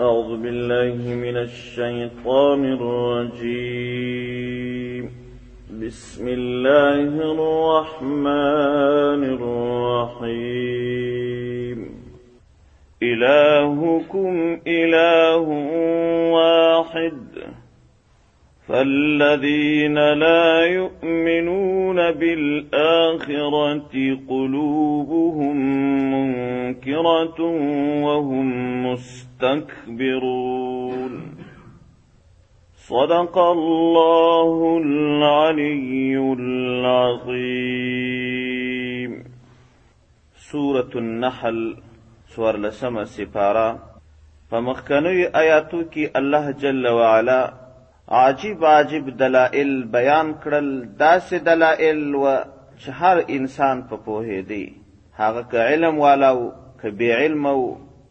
[0.00, 5.10] أعوذ بالله من الشيطان الرجيم
[5.80, 7.00] بسم الله
[7.32, 8.28] الرحمن
[9.24, 11.88] الرحيم
[13.02, 15.40] إلهكم إله
[16.32, 17.55] واحد
[18.68, 19.94] فالذين
[20.24, 23.80] لا يؤمنون بالآخرة
[24.28, 25.56] قلوبهم
[26.14, 27.40] منكرة
[28.06, 28.46] وهم
[28.86, 31.12] مستكبرون
[32.74, 39.12] صدق الله العلي العظيم
[40.36, 41.76] سورة النحل
[42.28, 43.68] سور لسما سفارا
[44.50, 44.74] په
[45.34, 47.65] آياتك الله جل وعلا
[48.14, 50.66] عجیب عجیب دلائل بیان کړل
[51.00, 52.24] داسې دلائل و
[52.80, 54.64] چې هر انسان په پوهېدی
[55.18, 56.48] هغه که علم والا و
[56.80, 57.66] که بې علمه و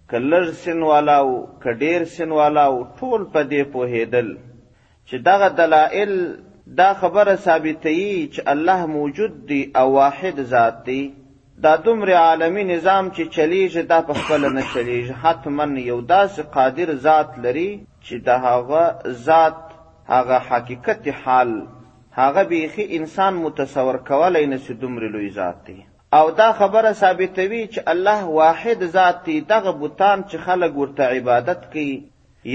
[0.10, 4.28] که لږ سن والا و که ډېر سن والا و ټول په دې پوهېدل
[5.08, 6.14] چې دغه دلائل
[6.78, 11.02] دا خبره ثابتوي چې الله موجود دی او واحد ذات دی
[11.66, 16.90] دا دومره عالمی نظام چې چلیږي دا په خپله نه چلیږي حتما یو داسې قادر
[17.08, 17.70] ذات لري
[18.06, 18.84] چې د هغه
[19.30, 19.62] ذات
[20.14, 21.50] هغه حقیقت حال
[22.18, 25.78] هغه بیخي انسان متصور کولای نسی دومره لوی ذات دی
[26.20, 31.62] او دا خبره ثابتوي چې الله واحد ذات دی دغه بوتان چې خلک ورته عبادت
[31.74, 31.98] کوي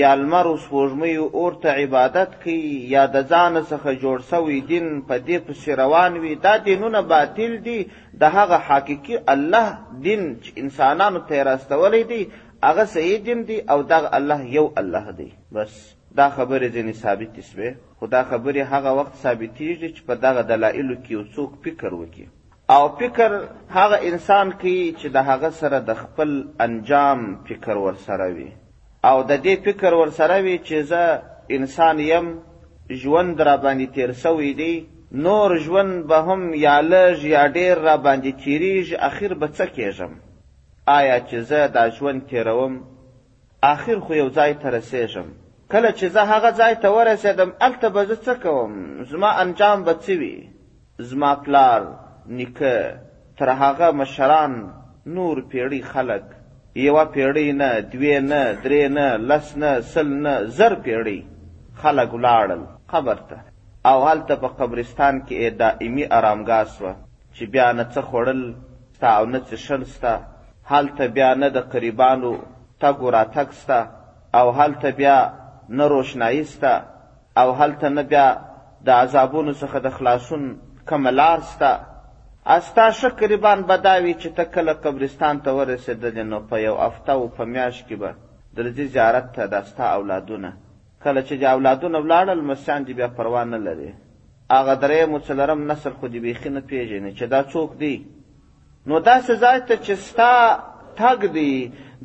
[0.01, 5.17] یا لمر او سپوږمۍ اورته عبادت کوي یا د ځان څخه جوړ سوی دین په
[5.27, 7.79] دې پسې روان وي دا دینونه باطل دي
[8.25, 9.67] د هغه حقیقي الله
[10.09, 12.21] دین چې انسانانو ته راستولی دی
[12.67, 15.75] هغه صحیح دین دی او دغه الله یو الله دی بس
[16.19, 20.95] دا خبرې ځینې ثابتې سوې خو دا خبرې هغه وخت ثابتېږي چې په دغه دلایلو
[21.03, 22.27] کې یو څوک فکر وکړي
[22.77, 23.31] او فکر
[23.79, 26.31] هغه انسان کوي چې د هغه سره د خپل
[26.67, 28.51] انجام فکر ورسره وي
[29.11, 31.03] او د دې فکر ورسره وي چې زه
[31.57, 32.27] انسان یم
[33.03, 34.75] ژوند راباندې تیر سوی دی
[35.27, 40.13] نور ژوند به هم یا لږ یا ډېر راباندې تیریږي اخیر به څه کیږم
[40.99, 42.75] آیا چې زه دا ژوند تیروم
[43.75, 45.29] اخیر خو یو ځای ته رسېږم
[45.73, 48.73] کله چې زه هغه ځای ته ورسېدم هلته به زه څه کوم
[49.11, 50.35] زما انجام به څه وي
[51.09, 51.83] زما پلار
[52.37, 52.75] نیکه
[53.39, 54.53] تر هغه مشران
[55.17, 56.27] نور پیړۍ خلک
[56.87, 61.19] یوه پیړۍ نه دوې نه درې نه لس نه سل نه زر پیړۍ
[61.81, 63.37] خلک ولاړل قبر ته
[63.91, 66.93] او هلته په قبرستان کې دائمي ارامګاه سوه
[67.37, 68.43] چې بیا نه څه خوړل
[68.97, 70.15] سته او نه څښل سته
[70.73, 72.33] هلته بیا نه د قریبانو
[72.83, 73.79] تګ و راتګ سته
[74.39, 75.19] او هلته بیا
[75.71, 76.83] نه روشنایی سته
[77.37, 78.27] او هلته نه بیا
[78.87, 80.45] د عذابونو څخه د خلاصون
[80.89, 81.71] کومه لار سته
[82.47, 86.77] استا ښه قریبان به دا وي چې ته کله قبرستان ته ورسېدلې نو په یو
[86.87, 88.15] هفته و په میاشت کې به
[88.57, 90.53] درځي زیارت ته دا ستا اولادونه
[91.05, 93.95] کله چې د اولادونه ولاړل لمسیان دې بیا پروا نه لري
[94.51, 97.97] هغه درېیم و څلرم نسل خو دې بیخي نه پېژني چې دا څوک دی
[98.87, 100.33] نو داسې ځای ته چې ستا
[101.05, 101.53] تګ دی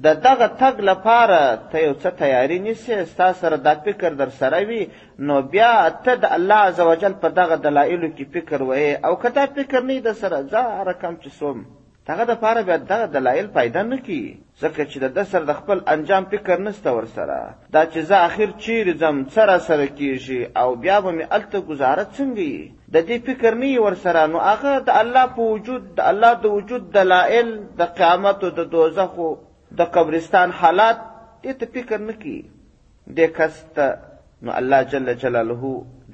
[0.06, 1.40] د دغه تګ لپاره
[1.70, 4.82] ته یو څه تیاری نیسې ستا سره دا فکر در سره وي
[5.28, 5.72] نو بیا
[6.04, 9.98] ته د الله عزوجل په دغه دلایلو کې فکر وې او که دا فکر نه
[10.06, 11.58] در سره ځه هر کم چې څوم
[12.10, 14.24] دغه د پاره بیا دغه دلایل پیدا نه کی
[14.62, 17.38] ځکه چې د سر د خپل انجام فکر نسته ورسره
[17.76, 22.04] دا چې زه اخر چیرې ځم سره سره کیږي او بیا به مې الته گزاره
[22.18, 22.50] څنګه
[22.94, 26.84] د دې فکر نه ورسره نو هغه د الله په وجود د الله د وجود
[27.00, 27.50] دلایل
[27.80, 29.32] د قیامت او د دوزخ او
[29.80, 31.00] د قبرستان حالات
[31.62, 32.38] ته فکر نه کی
[33.18, 33.74] د کست
[34.46, 35.62] نو الله جل جلاله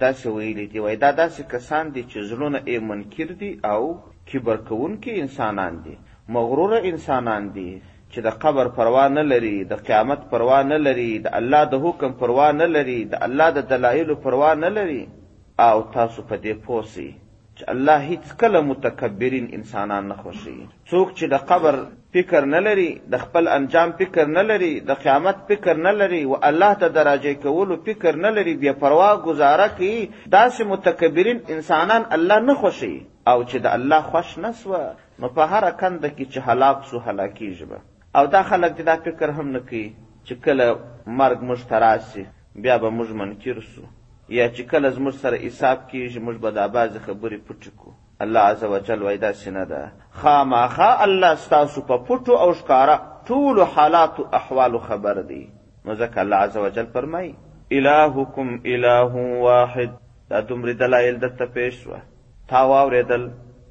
[0.04, 3.84] داسې ویلي دی وای دا داسې کسان دي چې زړونه یې منکر دي او
[4.32, 5.96] کبر کوونکي انسانان دي
[6.36, 7.70] مغرور انسانان دي
[8.12, 12.12] چې د قبر پروا نه لري د قیامت پروا نه لري د الله د حکم
[12.22, 15.02] پروا نه لري د الله د دلایلو پروا نه لري
[15.70, 17.10] او تاسو په دې پوسی
[17.56, 20.58] چې الله هیڅ کله متکبرین انسانان نه خوښي
[20.90, 21.76] څوک چې د قبر
[22.16, 26.34] فکر نه لري د خپل انجام فکر نه لري د قیامت فکر نه لري او
[26.50, 30.00] الله ته دراجه کولو فکر نه لري بیا پروا گزاره کوي
[30.36, 32.92] داسې متکبرین انسانان الله نه خوشي
[33.32, 34.82] او چې د الله خوش نسوه
[35.24, 37.68] نو په هر کنده کې چې هلاک سو هلاکیږي
[38.20, 39.84] او دا خلک دا فکر هم نه کوي
[40.26, 40.66] چې کله
[41.24, 42.26] مرګ موږ ته راسي
[42.68, 43.82] بیا به موږ منکر سو
[44.38, 48.40] یا چې کله زموږ سره حساب کیږي موږ به دا بعضې خبرې پټې کړو الله
[48.40, 49.92] عز وجل وای دا سینه ده
[50.24, 52.96] خامخا الله ستاسو په پټو او ښکارا
[53.28, 55.44] ټول حالات او احوال خبر دی
[55.86, 57.32] نو ځکه الله عز وجل فرمای
[57.78, 59.14] الهکم اله
[59.46, 59.92] واحد
[60.34, 62.00] دا دومره دلایل دته پیش وه
[62.50, 63.24] تا واورېدل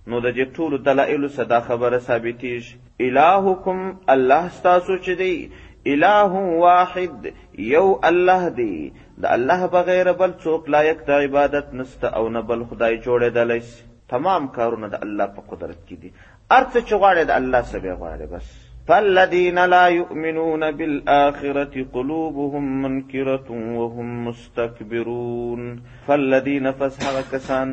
[0.06, 2.75] نو د دې ټولو دلایلو صدا خبره ثابتیږي
[3.11, 5.50] الهکم الله ستاسو چې دی
[5.93, 6.32] اله
[6.64, 7.31] واحد
[7.67, 8.75] یو الله دی
[9.23, 13.89] د الله بغیر بل څوک لایق د عبادت نسته او نه بل خدای جوړېدلی شي
[14.12, 16.10] تمام کارونه د الله په قدرت کې دي
[16.52, 18.46] هر څه چې غواړې د الله څخه به غواړې بس
[18.90, 23.48] فالذين لا يؤمنون بالآخرة قلوبهم منكرة
[23.78, 25.60] وهم مستكبرون
[26.06, 27.69] فالذين فسحر كسان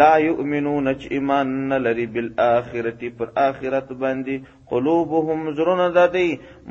[0.00, 6.28] لا يؤمنون چ ایمان نلری بالآخرة پر آخرت باندې قلوبهم زرون ددی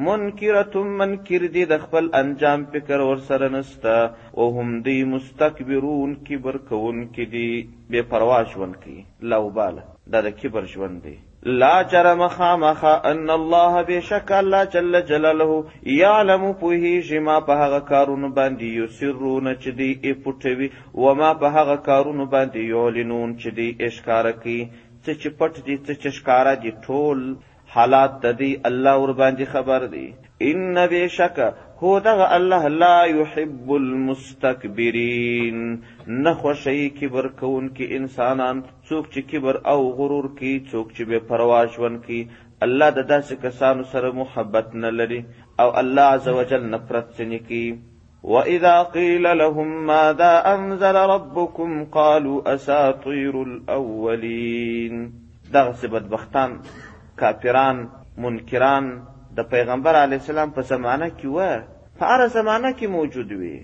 [0.08, 0.74] منکرة
[1.04, 3.98] منکر دی د خپل انجام فکر ور سره نستا
[4.38, 7.48] او هم دی مستكبرون کبر کون کی دی
[7.96, 9.00] بے پروا ژوند کی
[9.36, 11.18] لو بالا دا د کبر ژوند دی
[11.48, 15.60] لا جرم خامخ ان الله بشک الله جل جلاله
[15.98, 20.70] یعلم پوهی جما په هغه کارونه باندې یسرون چې دی پټوي
[21.04, 25.78] و ما په هغه کارونه باندې یعلنون چې دی اشکار کوي څه چې پټ دي
[25.78, 27.24] څه چې ښکارا دي ټول
[27.78, 30.06] حالات تدی الله ور باندې خبر دی
[30.50, 31.40] ان بشک
[31.84, 35.68] هو دغه الله لا يحب المستكبرين
[36.08, 41.18] نه خوشي کبر کون کې انسانان څوک چې کبر او غرور کوي څوک چې بے
[41.32, 42.20] پروا ژوند کوي
[42.68, 45.18] الله د داسې کسانو سره محبت نه لري
[45.64, 47.70] او الله عزوجل نفرت ځینې کوي
[48.34, 51.70] وإذا قيل لهم ماذا أنزل ربكم
[52.00, 54.96] قالوا أساطير الأولين
[55.58, 56.52] دغه بدبختان
[57.24, 57.78] کافران
[58.26, 58.86] منکران
[59.42, 63.56] د پیغمبر علی السلام په زمانه کې و په هر زمانه کې موجود وي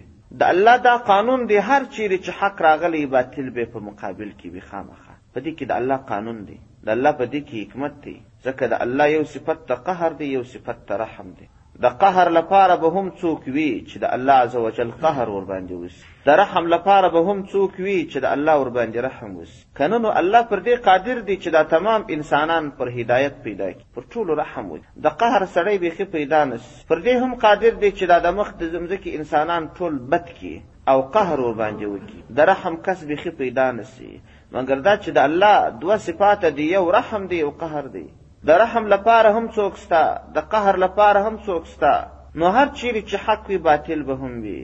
[0.43, 4.53] د الله دا قانون دی هر چیرې چې حق راغلی باطل به په مقابل کې
[4.53, 7.93] وي خامخا په دې کې د الله قانون دی د الله په دې کې حکمت
[8.05, 8.15] دی
[8.45, 11.47] ځکه د الله یو صفت د قهر دی یو صفت د رحم دی
[11.83, 16.03] د قهر لپاره به هم څوک وي چې د الله عز وجل قهر ورباندې وسي
[16.27, 20.09] د رحم لپاره به هم څوک وي چې د الله ورباندې رحم وسي کنه نو
[20.21, 24.31] الله پر دې قادر دی چې دا تمام انسانان پر هدایت پیدا کړي پر ټولو
[24.43, 28.17] رحم وکړي د قهر سړی بیخي پیدا نسي پر دې هم قادر دی چې دا
[28.25, 30.55] د مخ د ځمځکې انسانان ټول بد کړي
[30.91, 34.11] او قهر ورباندې وکړي د رحم کس بیخي پیدا نسي
[34.57, 38.05] مګر دا چې د الله دوه صفات دي یو رحم دی او قهر دی
[38.47, 40.03] د رحم لپاره هم څوک ستا
[40.35, 41.93] د قهر لپاره هم څوک ستا
[42.39, 44.59] نو هر چیرې چې حق وي باطل به هم وي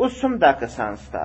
[0.00, 1.24] اوس هم دا کسان ستا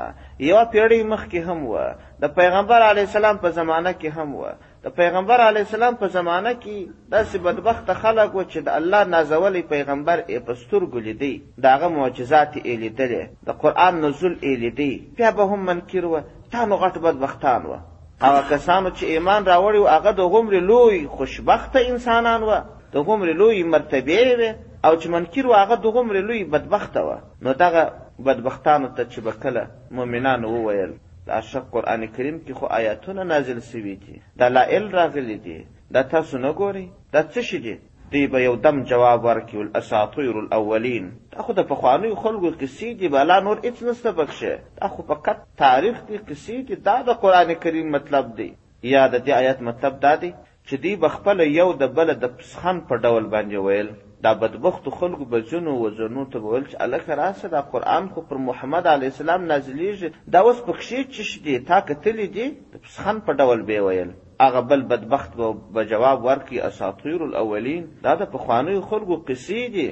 [0.50, 1.86] یوه پیړۍ مخکې هم وه
[2.24, 4.52] د پیغمبر علیه السلام په زمانه کې هم وه
[4.86, 6.78] د پیغمبر علیه السلام په زمانه کې
[7.16, 11.34] داسې بدبخته خلک و چې د الله نازولی پیغمبر یې په سترګو لیدی
[11.64, 14.92] د هغه معجزات یې لیدلې د قرآن نزول یې لیدی
[15.22, 16.22] بیا به هم منکر وه
[16.52, 17.80] تا نو غټ بدبختان وه
[18.28, 22.60] هغه کسانو چې ایمان راوړی و هغه د غمر لوی خوشبخته انسانان و
[22.94, 24.42] د غمر لوی مرتبه و
[24.86, 27.10] او چې منکر و هغه د غمر لوی بدبخته و
[27.46, 27.84] نو دغه
[28.28, 29.64] بدبختانو ته چې به کله
[29.98, 30.92] مؤمنانو وویل
[31.28, 35.60] د اشق قرآن کریم کې خو آیاتونه نازل سوي دي دلایل راغلي دي
[35.96, 37.76] دا تاسو نه ګورئ دا څه شي دي
[38.12, 41.04] دی به یو دم جواب ورکړي الاساطیر الاولین
[41.36, 45.38] دا خو د پخوانیو خلکو قصې دي بلا نور هیڅ نشته پکښې دا خو فقط
[45.64, 48.48] تاریخ دي قصې دي دا د قرآن کریم مطلب دی
[48.94, 50.32] یا د دې آیت مطلب دا دی
[50.68, 53.92] چې دی به خپله یو د بله د پسخن په ډول باندې ویل
[54.28, 58.26] دا بدبختو خلکو به ځینو وزنو ته به ویل چې هلکه راشه دا قرآن خو
[58.34, 63.24] پر محمد علیه السلام نازلیږي دا اوس پکښې چش دي تا کتلي دي د پسخن
[63.30, 64.12] په ډول به یې ویل
[64.42, 65.34] هغه بل بدبخت
[65.74, 69.88] به جواب ورکړي اساطیر الاولین دا د پخوانیو خلکو قصې دي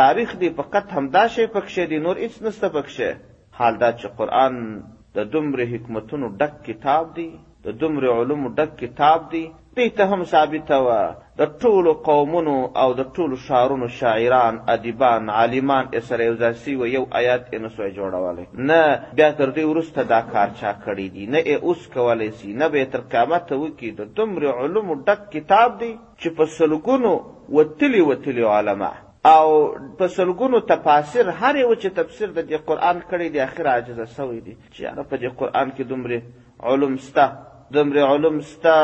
[0.00, 3.08] تاریخ دی فقط همدا شی پکښې دی نور هیڅ نسته پکښې
[3.58, 4.52] حال دا چې قرآن
[5.16, 7.28] د دومره حکمتونو ډک کتاب دی
[7.66, 9.44] د دومره علومو ډک کتاب دی
[9.76, 15.84] دې ته هم ثابته وه د ټولو قومونو او د ټولو شاعرونو شاعران ادیبان عالمان
[16.08, 18.80] سره یو ځای سوي یو آیات یې نسوی جوړولی نه
[19.20, 22.66] بیا تر دې وروسته دا کار چا کړی دی نه یې اوس کولی سي نه
[22.70, 27.12] به یې تر قیامته وکړي د دومرې علومو ډک کتاب دی چې په سلګونو
[27.56, 28.92] وتلي وتلي علما
[29.34, 29.46] او
[29.98, 34.40] په سلګونو تفاسیر هر یو چې تفسیر د دې قرآن کړی دی اخر عاجزه سوی
[34.46, 36.18] دی چې یاره په دې قرآن کې دومرې
[36.68, 37.24] علوم سته
[37.74, 38.78] دومرې علوم سته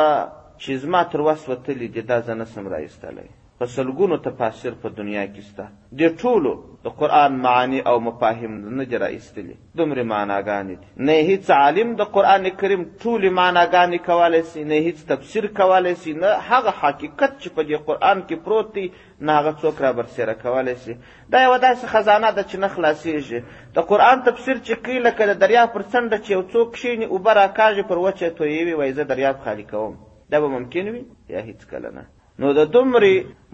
[0.64, 3.28] چې زما تر وس وتلي دي دا زه نسم رایستلی
[3.60, 6.50] په سلګونو تفاسیر په دنیا کې شته د ټولو
[6.84, 12.08] د قرآن معانی او مفاهیم نه دي رایستلي دومرې معناګانې دي نه هیڅ عالم د
[12.18, 17.56] قرآن کریم ټولې معناګانې کولی سي نه هیڅ تفسیر کولی سي نه هغه حقیقت چې
[17.58, 18.86] په دې قرآن کې پروت دی
[19.28, 20.98] نه هغه څوک رابرسېره کولی سي
[21.34, 23.40] دا یوه داسې خزانه ده چې نه خلاصېږي
[23.80, 27.32] د قرآن تفسیر چې کوي لکه د دریاب پر څنډه چې یو څوک کښېني اوبه
[27.42, 29.98] راکاږي پر وچه یې تویوي وایي زه دریاب خالي کوم
[30.30, 32.04] دا به ممکن وي یا هیڅ کله نه
[32.44, 33.10] نو د دومره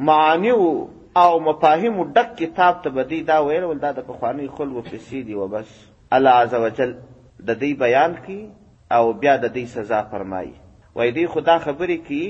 [0.09, 4.83] معانی او مفاهیمو ډک کتاب ته به دوی دا ویل ول دا د پخوانیو خلکو
[4.90, 5.68] قصې دي و بس
[6.16, 6.90] الله عز وجل
[7.50, 8.37] د دوی بیان کی
[8.97, 10.52] او بیا د دوی سزا فرمایي
[11.00, 12.26] وایي دوی خو دا خبرې کوي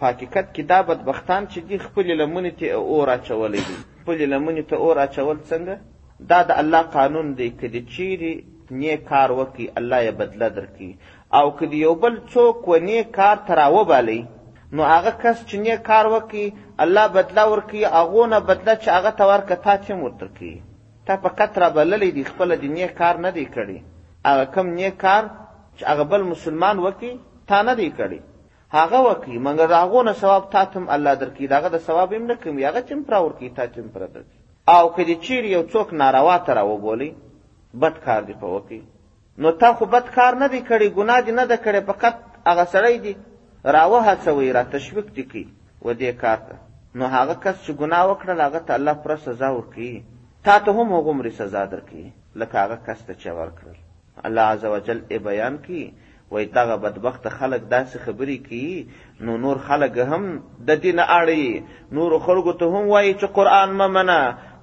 [0.00, 4.62] په حقیقت کې دا بدبختان چې دي خپلې لمنې ته اور اچولی دي خپلې لمنې
[4.72, 8.34] ته اور اچول څنګه دا د الله قانون دی که د چیرې
[8.70, 10.90] نیک کار وکړي الله یې بدله درکړي
[11.32, 14.20] او که یو بل څوک و نیک کار ته راوبالئ
[14.74, 16.44] نو هغه کس چې نیک کار وکړي
[16.84, 20.50] الله بدله ورکوي هغو نه بدله چې هغه ته ورکړه تا څه هم ورته
[21.06, 23.78] تا په قط رابللی دی خپله د نیک کار نه دی کړی
[24.30, 25.22] هغه کم نیک کار
[25.76, 27.12] چې هغه بل مسلمان وکړي
[27.48, 28.18] تا نه دی کړی
[28.78, 31.78] هغه وکړي مګر د هغو نه ثواب تا ته هم الله درکړي د هغه د
[31.86, 34.38] ثواب یې هم نه کموي هغه چې هم پوره ورکړي تا چې هم پوره درکړي
[34.76, 37.10] او که د چیرې یو څوک ناروا ته راوبولئ
[37.82, 38.80] بد کار دې په وکړي
[39.38, 42.16] نو تا خو بد کار نه دی کړی ګناه دې نه ده کړې فقط
[42.46, 43.14] هغه سړی دې
[43.76, 45.46] راوهڅوئ را تشویق دې کوي
[45.84, 46.56] و دې کار ته
[47.00, 49.90] نو هغه کس چې ګناه وکړل هغه ته الله پوره سزا ورکوي
[50.48, 52.06] تا ته هم هغومرې سزا درکوي
[52.42, 53.76] لکه هغه کس ته چې ورکړل
[54.30, 55.84] الله عز وجل یې بیان کوي
[56.34, 58.86] وای دغه بدبخت خلک داسې خبرې کوي
[59.28, 60.24] نو نور خلک هم
[60.68, 61.62] د دې نه اړوي
[61.98, 64.20] نورو خلکو ته هم وایي چې قرآن مه منه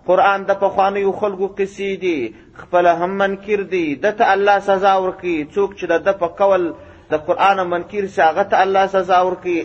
[0.08, 2.18] قرآن د پخوانیو خلکو قصې دي
[2.62, 6.66] خپل هم منکر دی د ته الله سزا ورکي څوک چې د په قول
[7.14, 9.58] د قران منکر شي هغه ته الله سزا ورکي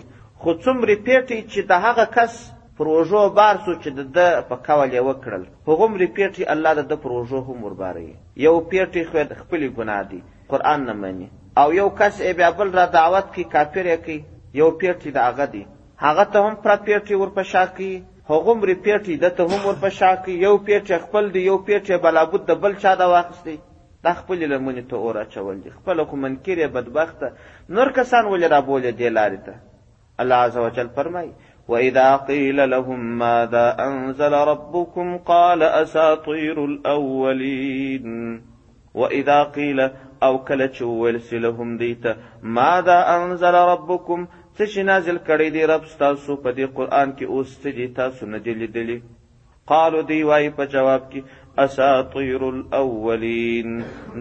[0.43, 2.33] خو څومره پیټي چې د هغه کس
[2.81, 4.19] پروژو بار سو چې د
[4.51, 8.09] په قول یې وکړل هغومره پیټي الله د د پروژو هم ورباري
[8.47, 10.21] یو پیټي خو د خپل ګناه دی
[10.53, 11.29] قران نه مني
[11.61, 14.17] او یو کس یې بیا بل را دعوت کی کافر یې کی
[14.61, 15.63] یو پیټي د هغه دی
[16.07, 17.93] هغه ته هم پر پیټي ورپشا کی
[18.33, 22.43] هغومرې پیټې ده ته هم ورپه شا کړي یو پیټې خپل دی یو پیټې بلابود
[22.49, 23.55] د بل چا ده واخیستی
[24.07, 27.27] دا خپلې لمنې ته اور اچول دي خپله خو منکر یې بدبخته
[27.79, 29.55] نور کسان ولې رابولې دې لارې ته
[30.25, 31.33] الله عز وجل فرمایي
[31.71, 38.09] وإذا قيل لهم ماذا أنزل ربكم قال أساطير الأولين
[38.95, 39.83] وإذا قيل
[40.23, 42.07] أو كلتش ولسلهم ديت
[42.61, 44.27] ماذا أنزل ربكم
[44.61, 48.23] څه چې نازل کړی دی رب ستاسو په دې قرآن کې اوس څه دي تاسو
[48.33, 48.97] نه دي لیدلي
[49.73, 51.21] قالو دی وایي په جواب کې
[51.65, 53.71] اساطیر الاولین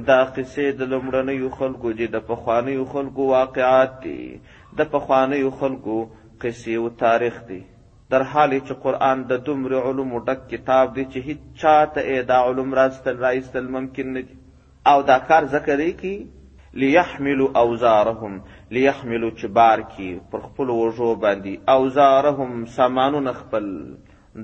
[0.10, 4.20] دا قصې د لومړنیو خلکو دي د پخوانیو خلکو واقعات دي
[4.82, 5.96] د پخوانیو خلکو
[6.41, 7.60] قصې او تاریخ دی
[8.15, 12.01] در حالی چې قرآن د دومره علومو ډک کتاب دی چې هیڅ چا ته
[12.34, 14.36] دا علوم راستل رایستل ممکن نه دي
[14.94, 16.13] او دا کار ځکه دی کې
[16.81, 18.34] ليحملوا اوزارهم
[18.77, 23.67] ليحملوا چې بار کی پر خپل وژو باندې اوزارهم سامانونه خپل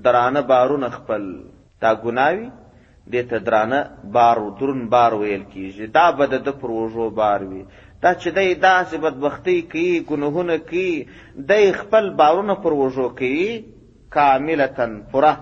[0.08, 1.28] درانه بارونه خپل
[1.86, 2.48] تا ګناوي
[3.12, 3.80] دې ته درانه
[4.18, 7.64] بار درن بار ویل کیږي دا بد د پر وژو بار وي
[8.02, 11.08] دا چې دای داسې بدبختی کوي ګناهونه کوي
[11.50, 13.50] دای خپل بارونه پر وژو کوي
[14.18, 15.36] کاملتن پره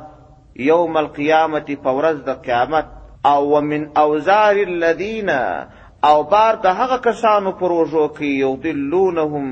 [0.71, 2.87] یوم القیامت پورز د قیامت
[3.29, 5.29] او ومن اوزار الذین
[6.09, 9.47] او بار د هغه کسانو پروژو کې یو دلونهم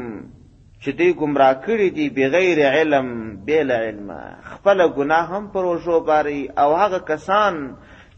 [0.81, 3.07] چې دوی گمراه کړي دي بغیر علم
[3.49, 4.07] بیل علم
[4.51, 7.53] خپل ګناه هم پروژو باري او هغه کسان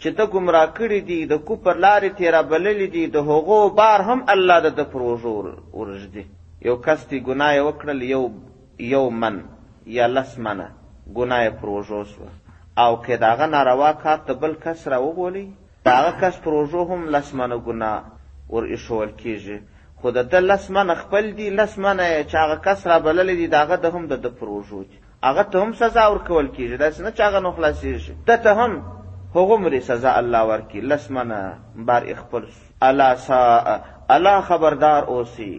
[0.01, 4.19] چې ته گمراه کړي دي د کوپر لارې تیرا بللې دي د هغو بار هم
[4.35, 5.33] الله د پروژو
[5.79, 6.25] ورژدي
[6.69, 8.23] یو کس دی ګناه وکړل یو
[8.93, 9.35] یو من
[9.97, 10.67] یا لس منه
[11.19, 12.23] ګناه پروژو سو
[12.83, 15.45] او که داغه ناروا کار ته بل کس را وبولي
[15.91, 17.99] داغه کس پروژو هم لس منه ګناه
[18.55, 19.57] ور ایښول کېږي
[19.99, 23.47] خو د ده لس منه خپل دي لس منه یې چې هغه کس رابللی دي
[23.51, 26.75] د هغه د هم د ده پر اوږو دي هغه ته هم سزا ورکول کېږي
[26.83, 28.71] داسې نه چې هغه نو خلاصېږي ده ته هم
[29.35, 31.39] هغومرې سزا الله ورکړي لس منه
[31.89, 33.41] بار یې خپل سو الله سا
[34.15, 35.53] الله خبردار اوسي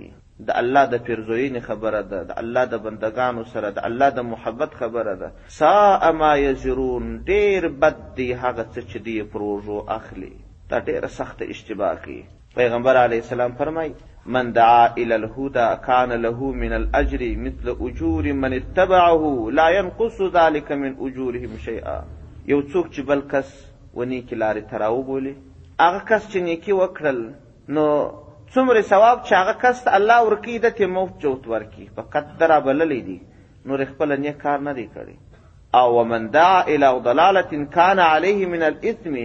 [0.46, 4.70] د الله د پیرزوینې خبره ده د الله د بندگانو سره د الله د محبت
[4.80, 10.34] خبره ده ساء ما یزرون ډیر بد دی هغه څه چې دی پروژو اخلي
[10.70, 12.22] دا ډیره سخته اشتباه کوي
[12.54, 13.92] پیغمبر علیه السلام فرمای
[14.34, 20.72] من دعا الى الهدى كان له من الاجر مثل اجور من اتبعه لا ينقص ذلك
[20.72, 21.96] من اجورهم شيئا
[22.46, 23.52] یو څوک چې بل کس
[23.94, 25.32] و نیکې لارې ته راوبولي
[25.84, 27.18] هغه کس چې نیکي وکړل
[27.78, 27.86] نو
[28.54, 32.42] څومره ثواب چې هغه کس ته الله ورکوي ده ترې موت جوت ورکړي په قد
[32.54, 33.18] رابللی دي
[33.70, 38.62] نور خپله نیک کار نه دی کړی او ومن دعا الى ضلالة كان عليه من
[38.70, 39.18] الاثم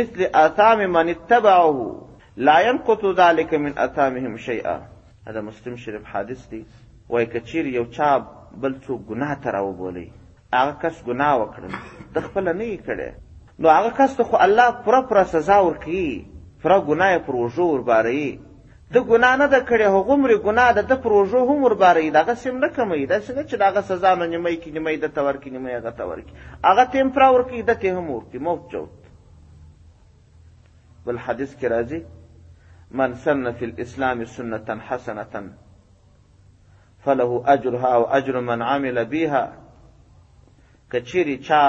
[0.00, 2.00] مثل اثام من اتبعه
[2.36, 4.80] لا ينقط ذلك من اثامهم شيئا
[5.26, 6.62] دا مسلم شریف حادث دی
[7.08, 8.18] وای کچیر یو چا
[8.62, 10.06] بل څوک ګناه ته راوبولئ
[10.54, 11.74] هغه کس ګناه وکړل
[12.16, 13.10] د خپله نه یې کړی
[13.58, 16.08] نو هغه کس ته خو الله پوره پوره سزا ورکوي
[16.64, 18.40] پوره ګناه یې پر اوږو ورباروي
[18.96, 22.46] د ګناه نه ده کړې هغومرې ګناه د ده پر اوږو هم ورباروي د هغسې
[22.52, 25.20] هم نه کموي داسې نه چې د هغه سزا نه نیمۍ کړي نیمۍ ده ته
[25.28, 26.34] ورکړي نیمۍ هغه ته ورکړي
[26.68, 28.92] هغه ته هم پوره ورکوي ده ته هم ورکړي موت چوت
[31.06, 32.02] بل حدیث کې راځي
[32.94, 35.52] من سن في الإسلام سنة حسنة
[37.04, 39.52] فله أجرها او اجر من عمل بها
[40.92, 41.64] کچیری چا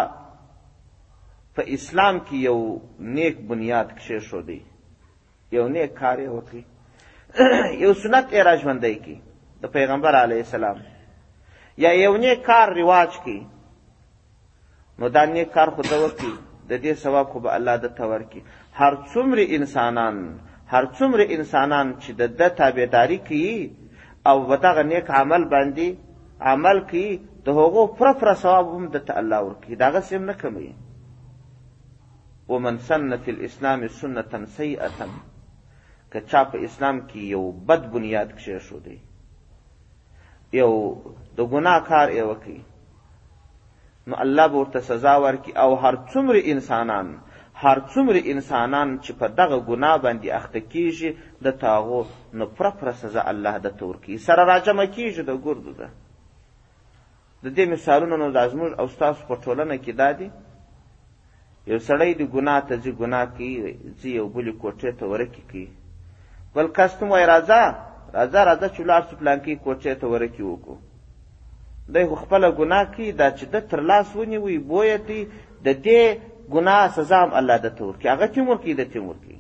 [1.56, 4.60] په اسلام کې یو نیک بنیاد کښې شو دی
[5.58, 6.64] یو نیک کار یې وکړي
[7.84, 9.18] یو سنت یې راژوندی کړي
[9.62, 10.78] د پیغمبر علیه السلام
[11.84, 13.40] یا یو نیک کار رواج کړي
[15.00, 16.34] نو دا نیک کار خو ده وکړي
[16.70, 18.42] د دې ثواب خو به الله درته ورکړي
[18.80, 20.26] هر څومره انسانان
[20.74, 23.58] هر څومره انسانان چې د د تابعداري کوي
[24.30, 25.88] او په دغه نیک عمل باندې
[26.52, 27.10] عمل کوي
[27.46, 30.72] د هغو پوره پوره ثواب هم درته الله ورکوي د هغسې هم نه کموي
[32.52, 34.90] ومن سن فی الاسلام سنة سیئة
[36.12, 38.98] که چا په اسلام کې یو بد بنیاد کښېښودی
[40.62, 40.72] یو
[41.38, 42.60] د ګناه کار یې وکړي
[44.08, 47.08] نو الله به ورته سزا ورکړي او هر څومره انسانان
[47.70, 51.10] هر څومره انسانان چې په دغه ګناه باندې اخته کیږي
[51.46, 52.02] د تاغو
[52.38, 55.88] نو پره پره سزا الله درته ورکوي سره راجمع کیږي د ګردو ده
[57.44, 60.28] د دې مثالونه نو دا زموږ او ستاسو په ټولنه کې دا دي
[61.72, 63.56] یو سړی د ګناه ته ځي ګناه کوي
[64.02, 65.68] ځي یو بلې کوټې ته ورکې کوي
[66.56, 67.60] بل کس ته وایي راځه
[68.18, 70.76] راځه راځه چې ولاړ شو پلانکۍ کوټې ته ورکې وکړو
[71.94, 75.22] دی خو خپله ګناه کوي دا چې ده تر لاس ونیوي بویه دی
[75.66, 76.02] د دې
[76.54, 79.40] ګناه سزا هم الله درته ورکړي هغه تیم ورکوي درته ورکوي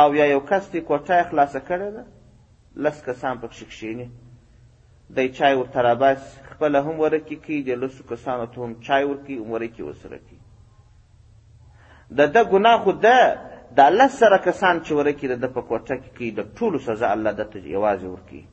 [0.00, 2.04] او یا یو کس دې کوټه خلاصه کړې ده
[2.84, 4.08] لس کسان پکښې کښېني
[5.16, 9.36] دی چای ورته راباس خپله هم ورکې کوي د لسو کسانو ته هم چای ورکوي
[9.44, 10.38] عمرکې ورسره کوي
[12.18, 13.18] د ده ګناه خو ده
[13.78, 17.08] دا لس سره کسان چې ورکې د ده په کوټه کې کوي د ټولو سزا
[17.16, 18.44] الله درته یوازې ورکوي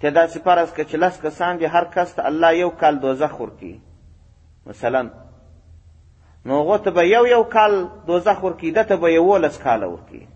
[0.00, 3.40] ته داسې فرض که چې لس کسان دي هر کس ته الله یو کال دوزخ
[3.40, 3.76] ورکوي
[4.68, 5.10] مثلا
[6.46, 10.26] نو هغو ته به یو یو کال دوزخ ورکوي ده ته به یولس کاله ورکوي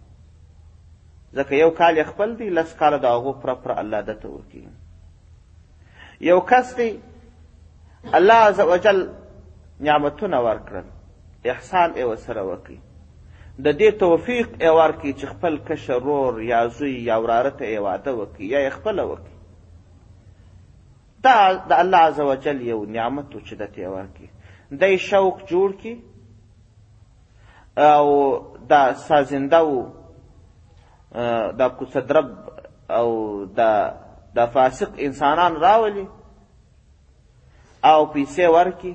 [1.34, 4.28] ځکه یو کال یې خپل دی لس کاله د هغو پوره پوره الله ده ته
[4.28, 4.68] ورکوي
[6.28, 6.88] یو کس دی
[8.12, 9.00] الله عز وجل
[9.80, 12.78] نعمتونه ورکړل احسان یې ورسره وکړي
[13.58, 17.78] د دې توفیق یې ورکړي چې خپل کشر رور یا زوی یا وراره ته یې
[17.86, 19.31] واده وکړي یا یې خپله وکړي
[21.24, 21.36] دا
[21.68, 24.28] د الله عزوجل یو نعمت و چې درته یې ورکړي
[24.80, 25.94] دی شوق جوړ کړي
[27.96, 28.06] او
[28.70, 29.76] دا سازنده و
[31.60, 32.28] دا کوڅدرب
[32.98, 33.08] او
[33.58, 33.70] دا
[34.36, 36.06] د فاسق انسانان راولي
[37.92, 38.94] او پیسې ورکړي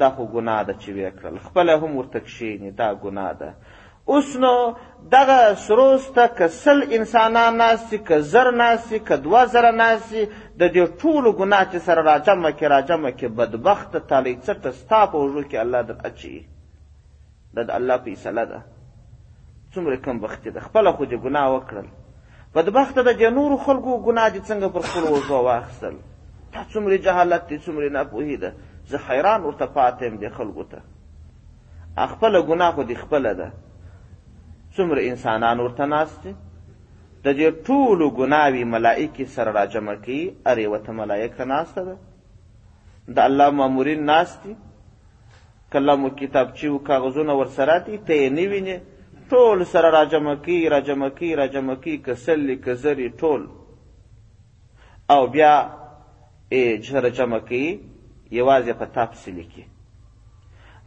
[0.00, 3.50] دا خو ګناه ده چې ویې کړل خپله هم ورته کښېني دا ګناه ده
[4.08, 4.74] اوس نو
[5.12, 10.68] دغه سروس ته که سل انسانان ناستي که زر ناستي که دوه زره ناستي د
[10.74, 15.42] دې ټولو ګناه چې سره راجمع کې راجمع کې بدبخته تالی څټه ستا په اوږو
[15.50, 16.46] کې الله در اچوي
[17.56, 18.64] دا د الله فیصله ده
[19.74, 21.86] څومره کم بختي ده خپله خو دې ګناه وکړل
[22.54, 25.94] بدبخته د دې نورو خلکو ګناه دې څنګه پر خپلو اوږو واخیستل
[26.52, 28.54] تا څومره جهالت دی څومره ناپوهي ده
[28.86, 30.78] زه حیران ورته پاتې یم دې خلکو ته
[32.12, 33.50] خپله ګناه خو دې خپله ده
[34.76, 36.32] څومره انسانان ورته ناست دي
[37.24, 41.96] د دې ټولو ګناوي ملایکې سره راجمع کوي هر یوه ته ملایکه ناسته ده
[43.14, 44.54] د الله مامورین ناست دي
[45.72, 48.76] قلم و کتابچې و کاغذونه ورسره دي ته یې نه وینې
[49.30, 53.42] ټول سره راجمع کوي راجمع کوي راجمع کوي که سلې که زرې ټول
[55.14, 55.52] او بیا
[56.54, 57.66] یې سره جمع کوي
[58.38, 59.64] یوازې په تاپ سې لیکي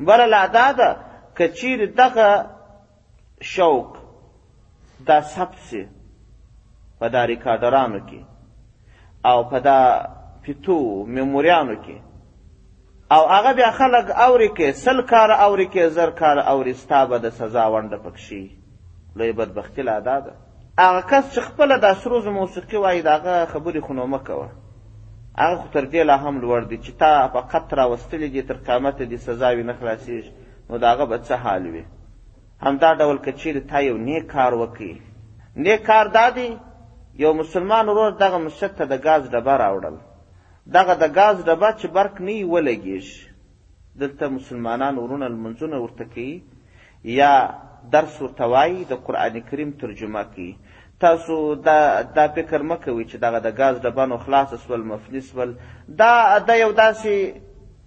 [0.08, 0.90] بله لا دا ده
[1.38, 2.30] که چیرې دغه
[3.42, 3.98] شوق
[5.08, 5.88] دا ثبت سي
[7.00, 8.22] په دا ریکارډرانو کې
[9.30, 9.80] او په دا
[10.44, 10.80] پیتو
[11.16, 11.98] میموریانو کې
[13.16, 17.18] او هغه بیا خلک اوري کې سل کار اوري کې زر کار اوري ستا به
[17.20, 18.46] د سزا ونډه پکښي
[19.18, 20.32] لوی بدبختي لا دا ده
[20.80, 24.50] هغه کس چې خپله دا سروز موسیقي وایي د هغه خبرې خو نو مه کوه
[25.42, 29.04] هغه خو تر دې لا هم لوړ دی چې تا فقط راوستلي دي تر قیامته
[29.12, 30.32] دې سزاوي نه خلاصېږي
[30.70, 31.86] نو د هغه به څه حال وي
[32.66, 34.94] همدا ډول که چیرې تا یو نیک کار وکړي
[35.64, 36.48] نیک کار دا دی
[37.24, 39.96] یو مسلمان ورور دغه مسجد ته د ګاز ډبه راوړل
[40.76, 43.18] دغه د ګاز ډبه چې برق نه یې ولګېږي
[44.02, 46.38] دلته مسلمانان ورونه لمونځونه ورته کوي
[47.20, 47.32] یا
[47.94, 50.52] درس ورته وایي د قرآن کریم ترجمه کوي
[51.04, 51.78] تاسو دا,
[52.16, 55.50] دا فکر مه کوئ چې دغه د ګاز ډبه نو خلاصه سول مفلي سول
[56.00, 56.12] دا
[56.48, 57.14] دا یو داسې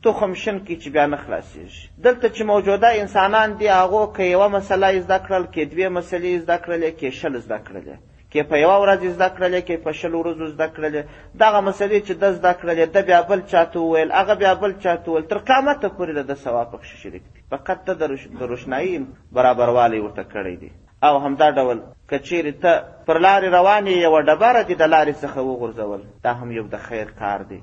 [0.05, 4.49] تخم شن کی چې بیا نه خلاصیږي دلته چې موجوده انسانان دي هغو که یوه
[4.55, 7.97] مسله زده کړل کې دوې مسلې زده کړلې کې شل زده کړلې
[8.33, 11.03] کې په یوه ورځ زده کړلې کې په شل ورځو زده کړلې
[11.43, 15.07] دغه مسلې چې ده زده کړلې ده بیا بل چاته وویل هغه بیا بل چاته
[15.09, 17.93] وویل تر قیامته پورې د ده ثواب پکښې شریک دي فقط ته
[18.41, 18.95] د روښنایي
[19.39, 20.71] برابروالی ورته کړی دی
[21.07, 22.73] او همدا ډول که چیرې ته
[23.07, 27.09] پر لارې روانې یوه ډبره دي د لارې څخه وغورځول دا هم یو د خیر
[27.23, 27.61] کار دی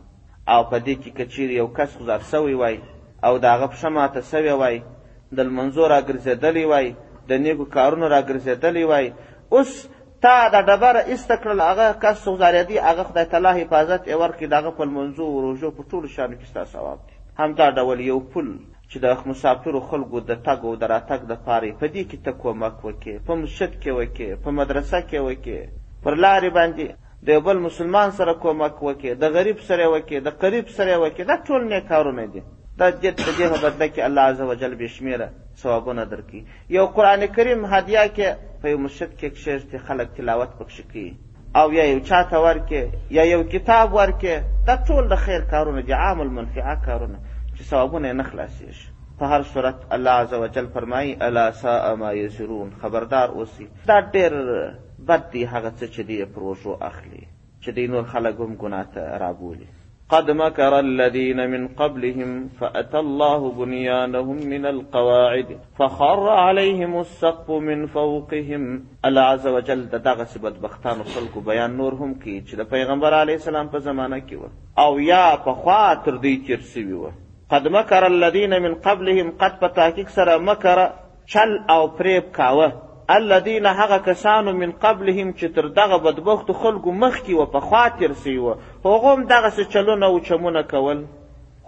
[0.53, 2.75] او په دې کې که چیرې یو کس غزار سوی وای
[3.27, 4.75] او د هغه پښه ماته سوې وای
[5.38, 6.88] د لمنځو راګرځېدلی وای
[7.29, 9.05] د نیکو کارونو راګرځېدلی وای
[9.55, 9.71] اوس
[10.23, 14.53] تا دا ډبره ایسته کړل هغه کس غزارېدي هغه خدای تعالی حفاظت یې ورکړي د
[14.59, 18.47] هغه په لمنځو روژو په ټولو شیانو کې ستا ثواب دی همدا ډول یو پل
[18.89, 22.31] چې د مسافرو خلکو د تګ او د راتګ دپاره یې په دې کې ته
[22.41, 25.59] کومک وکړې په مسجد کې وکړې په مدرسه کې وکړې
[26.03, 26.85] پر لارې باندې
[27.25, 31.23] د یو بل مسلمان سره کومک وکړي د غریب سره وکړي د قریب سره وکړي
[31.32, 32.41] دا ټول نیک کارونه دي
[32.82, 35.27] دا جد په دې په بدله کې الله عز وجل بې شمېره
[35.65, 36.41] ثوابونه درکوي
[36.77, 38.27] یو قرآن کریم هدیه کې
[38.62, 41.12] په یو مسجد کې کښېږدي خلک تلاوت پکښې کوي
[41.60, 42.82] او یا یو چاته ورکې
[43.17, 44.34] یا یو کتاب ورکې
[44.71, 47.17] دا ټول د خیر کارونه دي عام المنفعه کارونه
[47.55, 48.86] چې ثوابونه یې نه خلاصېږي
[49.19, 54.32] په هر صورت الله عز وجل فرمایي الا ساء ما یزرون خبردار اوسئ دا ډېر
[55.09, 57.23] بد دی هغه څه چې دی پروژو اخلي
[57.63, 59.69] چې دی نور خلک هم ګناه ته رابولي
[60.13, 68.65] قد مكر الذين من قبلهم فأتى الله بنيانهم من القواعد فخر عليهم السقف من فوقهم
[69.09, 73.41] الله عز وجل د دغسې بدبختانو خلکو بیان نور هم کی چې د پیغمبر علیه
[73.41, 77.11] السلام په زمانه کې وه او یا پخوا تر دوی تیر سوي وه
[77.55, 80.89] قد مكر الذين من قبلهم قد په تحقیق سره مکره
[81.37, 82.69] چل او فریب کاوه
[83.17, 88.35] الذين هغه کسانو من قبلهم چې تر دغه بدبختو خلکو مخکې وه پخوا تېر سوي
[88.45, 91.01] وه هغو هم دغسې چلونه او چمونه کول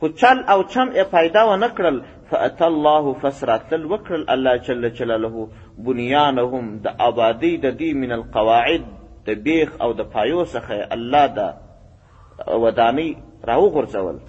[0.02, 1.98] خو چل او چم یې پیدا ونه کړل
[2.34, 5.48] فاته الله فس راتلل وکړل الله جل جلاله
[5.90, 8.86] بنیانهم د آبادۍ د دوی من القواعد
[9.30, 13.10] د بیخ او د پایو څخه الله د ودانۍ
[13.52, 14.22] راوغورځول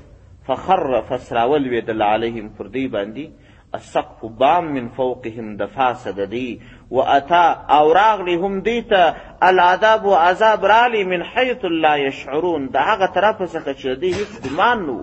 [0.47, 3.42] فخر فس راولوېدل علیهم پر دوی باندې
[3.77, 7.45] السقف بام من فوقهم دفاسد دی و اتا
[7.79, 13.39] او راغلی هم دیتا العذاب و عذاب رالی من حیث لا یشعرون د هغه طرف
[13.53, 14.97] څخه چې دی هیڅ ګمان نو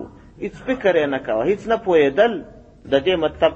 [0.44, 2.32] هیڅ فکر یې نه کوه هیڅ نه پوهېدل
[2.92, 3.52] د دې مطلب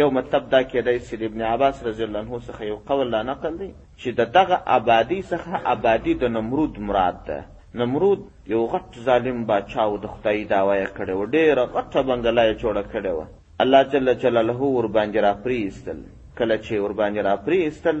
[0.00, 3.22] یو مطلب دا کېدی چې د ابن عباس رضی الله عنه څخه یو قول لا
[3.22, 7.40] نقل دی چې د دغه آبادی څخه آبادی د نمرود مراد ده
[7.78, 8.20] نمرود
[8.54, 12.54] یو غټ ظالم باچا و د خدای دعوه یې کړې وه ډېره غټه بنګله یې
[12.62, 13.26] جوړه کړې وه
[13.64, 15.98] الله جل جلاله ور باندې را پریستل
[16.38, 17.98] کله چې ور باندې را پریستل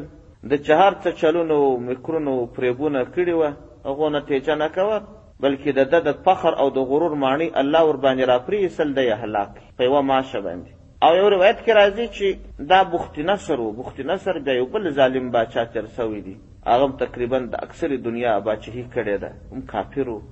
[0.50, 3.50] د چهار څه چلونو مکرونو فریبونه کړې وه
[3.88, 4.96] هغو نتیجه نه کوه
[5.44, 9.04] بلکې د ده د فخر او د غرور ماڼۍ الله ور باندې را پریستل دی
[9.10, 10.70] یې هلاک په یوه ماشه باندې
[11.06, 12.26] او یو روایت کې راځي چې
[12.72, 16.36] دا بخت نصر و بخت نصر بیا یو بل ظالم باچا تیر سوی دی
[16.70, 20.22] هغه تقریبا د اکثرې دنیا باچهي کړې ده هم کافر و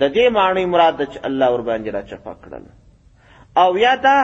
[0.00, 2.64] د دې ماڼۍ مراد ده چې الله ور باندې را چپه کړل
[3.62, 4.18] او یا دا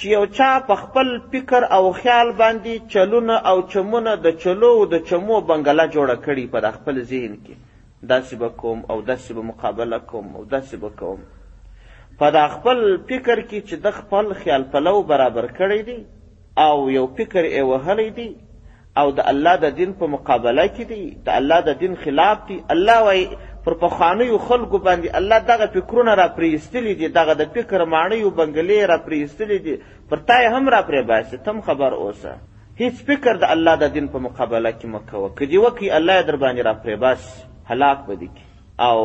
[0.00, 4.84] چې یو چا په خپل فکر او خیال باندې چلونه او چمونه د چلو او
[4.92, 7.64] د چمو بنګله جوړه کړي په خپل ذهن کې
[8.12, 11.24] داسې به کوم او داسې به مقابله کوم او داسې به کوم
[12.20, 15.98] په خپل فکر کې چې د خپل خیال پلو برابر کړی دی
[16.66, 18.28] او یو فکر یې وهلی دی
[19.02, 22.62] او د الله د دین په مقابله کې دی د الله د دین خلاف دی
[22.76, 23.26] الله وایي
[23.68, 28.86] پر پخوانیو خلکو باندې الله دغه فکرونه را پریستلی دي دغه د فکر ماڼیو بنګلې
[28.90, 29.74] را پریستلی دي
[30.12, 32.30] پر تا هم را پرې باسي تم خبر اوسه
[32.80, 36.16] هیڅ فکر د الله د دین په مقابله کې مه کوه که دې وکړي الله
[36.20, 38.30] یې در باندې را پرې باسي هلاک به دي
[38.86, 38.98] او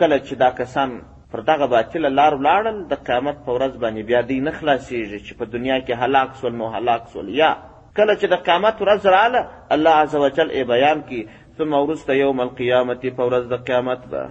[0.00, 0.92] کله چې دا کسان
[1.36, 5.32] پر دغه باطله لار ولاړل د قیامت په ورځ باندې بیا دوی نه خلاصېږي چې
[5.38, 7.54] په دنیا کې هلاک سول نو هلاک سول یا
[7.96, 9.42] کله چې د قیامت ورځ راله
[9.78, 11.22] الله عز وجل یې بیان کی
[11.58, 14.22] ثم وروسته یوم القیامت په ورځ د قیامت به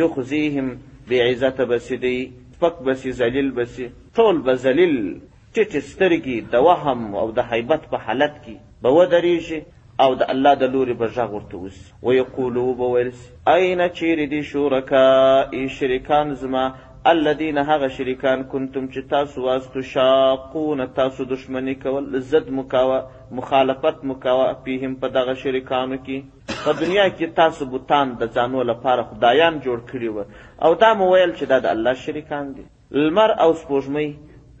[0.00, 0.68] یخزیهم
[1.10, 2.16] بېعزته به سي دی
[2.54, 4.94] سپک به سي ذلیل به سي ټول به ذلیل
[5.54, 8.56] ټیټې سترګې د وهم او د حیبت په حالت کې
[8.86, 9.60] به ودرېږي
[10.06, 14.26] او د الله د لورې به غږ ورته وسي ویقولو به ویل سي اینه چیرې
[14.34, 16.64] دي شرکائی شریکان زما
[17.06, 23.00] الذين هغه شریکان کنتم چې تاسو واسطو شاقون تاسو دشمنی کول زد مکاوه
[23.40, 29.02] مخالفت مکاوه پیهم په دغه شریکانو کې په دنیا کې تاسو بوتان د ځانو لپاره
[29.10, 30.24] خدایان جوړ کړي و
[30.68, 32.64] او دا مو ویل چې دا د الله شریکان دي
[33.02, 34.10] لمر او سپوږمۍ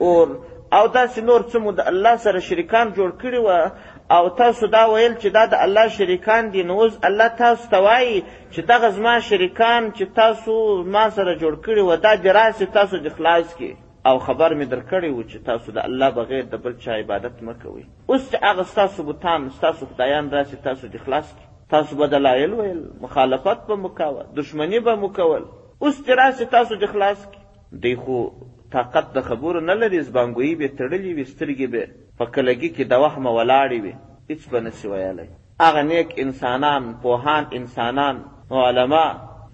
[0.02, 0.28] اور
[0.80, 3.72] او داسې نور څه مو د الله سره شریکان جوړ کړي وه
[4.12, 7.78] او تاسو دا ویل چې دا د الله شریکان دي نو اوس الله تاسو ته
[7.86, 8.10] وایي
[8.50, 10.56] چې دغه زما شریکان چې تاسو
[10.96, 15.10] ما سره جوړ کړي و دا دراسې تاسو د خلاص کې او خبر مې درکړی
[15.12, 18.68] و چې تاسو د الله بغیر د بل چا عبادت مه کوئ اوس چې هغه
[18.74, 23.80] ستاسو بوتان ستاسو خدایان راسي تاسو د خلاص کې تاسو به دلایل ویل مخالفت به
[23.86, 28.22] مو کوه دښمني به مو کول اوس چې راسي تاسو د خلاص کې دی خو
[28.78, 32.94] طاقت د خبرو نه لري زبانګویي به تړلې وي سترګې به په کلګي کې د
[33.04, 33.94] وهمه ولاړې وي
[34.30, 35.28] هیڅ به نسي ویلی
[35.64, 38.16] هغه نیک انسانان پوهان انسانان
[38.66, 39.06] علما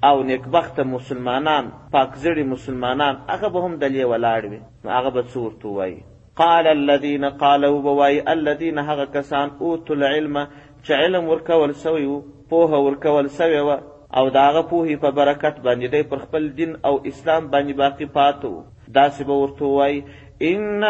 [0.09, 5.37] او نیکبخته مسلمانان پاکزړي مسلمانان هغه به هم دلې ولاړ وي نو هغه به څه
[5.47, 5.99] ورته ووایي
[6.43, 10.37] قال الذين قالوا بواي الذين هغه کسان اوتوا العلم
[10.85, 13.79] چې علم ورکول سوی و پوهه ورکول سوی وه
[14.17, 18.07] او د هغه پوهې په برکت باندې دی پر خپل دین او اسلام باندې باقي
[18.19, 18.53] پاتو
[18.99, 20.05] داسې به ورته ووایي
[20.49, 20.83] ان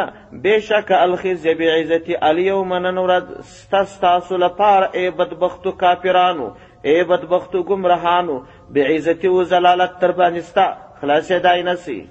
[0.42, 6.50] بشک الخزی بعزت الیوم ننورد ستستاسو لپار ای بدبختو کافرانو
[6.84, 8.40] ای بدبختو گمرهانو
[8.74, 10.66] بعزت و زلالت تربانستا
[11.00, 12.06] خلاصه دای نسی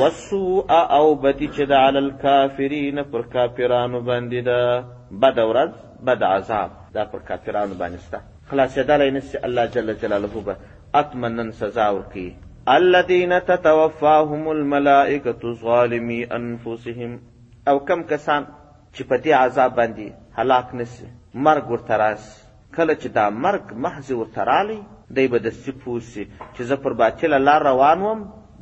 [0.00, 0.64] وسوء
[0.98, 4.84] او بدی چې د علی الکافرین پر کافرانو باندې ده
[5.22, 8.20] بد ورځ بد عذاب دا پر کافرانو باندې ستا
[8.50, 10.56] خلاصېدلی نسي الله جل جلاله به
[10.94, 12.34] اتمنن سزا ورکوي
[12.74, 17.12] الذين تتوفاهم الملائكه ظالمي انفسهم
[17.68, 18.44] او کم کسان
[18.94, 20.06] چې په دې عذاب باندې
[20.38, 21.06] هلاک نشي
[21.48, 22.32] مرګ ورته راسي
[22.78, 24.80] کله چې دا مرګ محض ورته رالی
[25.18, 26.24] دی به دسي پوه سي
[26.54, 28.20] چې زه پر باطله لار روان وم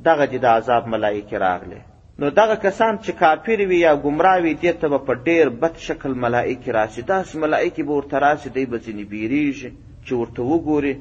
[0.08, 1.80] دغه دې د عذاب ملایکې راغلې
[2.20, 5.74] نو دغه کسان چې کافر وي یا ګمراه وي دې ته به په ډېر بد
[5.88, 9.70] شکل ملایکې راشي داسې ملایکې به ورته راسي دی به ځینې بیریږي
[10.06, 10.94] چې ورته وګوري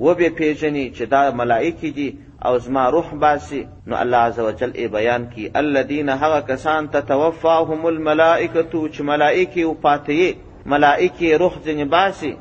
[0.00, 4.88] و به پیژني چې دا ملائکه دي او زما روح باسي نو الله عزوجل ای
[4.88, 10.34] بیان کی الذين هغه کسان تتوفاهم الملائکه چې ملائکه او پاتې
[10.66, 12.36] ملائکه روح ځنی باسي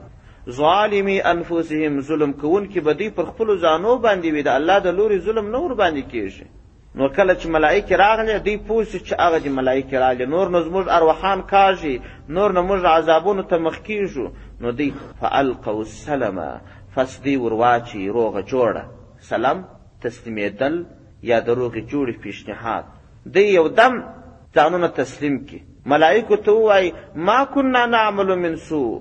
[0.50, 5.20] ظالمی انفسهم ظلم کوون کی بدی پر خپل ځانو باندې وي د الله د لوري
[5.20, 6.46] ظلم نور باندې کیږي
[6.96, 10.86] نو کله چې ملائکه راغلي دی پوس چې هغه د ملائکه راغلي نور نو زموږ
[10.89, 14.26] ارواحان کاږي نور نو موږ عذابونو ته مخ کیږو
[14.62, 14.89] نو دی
[15.20, 16.39] فالقوا السلام
[16.98, 18.84] پس دوی ورواچي روغه جوړه
[19.32, 19.58] سلام
[20.06, 20.76] تسلیمېدل
[21.32, 22.84] یا د روغې جوړې پیشنهاد
[23.34, 23.94] دی یو دم
[24.58, 25.60] ځانونه تسلیم کی
[25.92, 26.88] ملائکو ته ووایي
[27.28, 28.96] ما کنا نعملو من سوء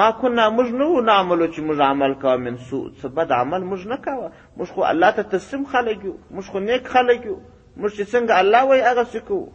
[0.00, 3.62] ما کنا موږ نه وو نعملو چې موږ عمل کوه من سوء څه بد عمل
[3.70, 7.34] موږ نه کوه موږ خو الله ته تسلیم خلک یو موږ خو نیک خلک یو
[7.78, 9.48] موږ چې څنګه الله وایي هغسې کوو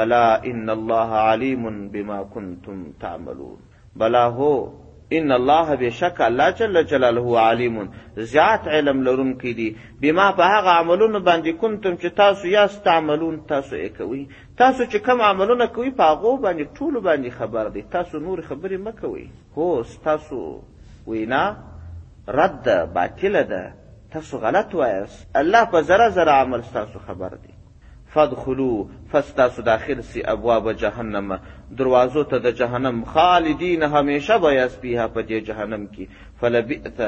[0.00, 3.56] بلا ان الله علیم بما کنتم تعملون
[4.04, 4.54] بلا هو
[5.12, 11.20] ان الله بشک الله جل جلاله علیم زیات علم لرونکی دی بما په هغه عملونو
[11.20, 14.26] باندې کنتم چې تاسو یا تعملون تاسو یې کوي
[14.58, 18.76] تاسو چې کوم عملونه کوي په هغو باندې ټولو باندې خبر دی تاسو نور خبرې
[18.84, 19.24] مه کوئ
[19.56, 20.60] هو ستاسو
[21.06, 21.56] وینا
[22.28, 23.72] رد ده باطله ده
[24.12, 27.53] تاسو غلط وایاست الله په ذره ذره عمل ستاسو خبر دی
[28.14, 28.72] فادخلو
[29.10, 31.30] فستاسو داخل سی ابواب جهنم
[31.78, 36.04] دروازو ته د جهنم خالدین همیشه بایاست فیها په دې جهنم کې
[36.40, 37.00] فلبئت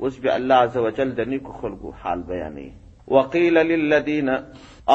[0.00, 2.70] اوس به الله عز وجل د نیکو خلکو حال بیانوي
[3.16, 4.28] وقیل للذین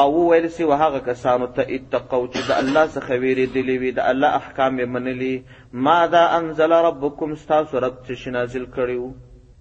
[0.00, 4.10] او وویل سي و هغه کسانو ته اتقو چې د الله څخه ویرېدلي وي د
[4.12, 5.44] الله احکام یې منلي
[5.88, 9.14] ماذا انزل ربکم ستاسو رب څه شي نازل کړي وو